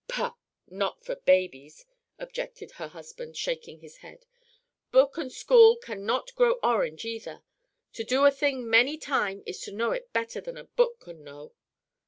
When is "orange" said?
6.63-7.05